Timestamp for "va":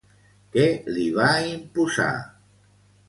1.19-1.29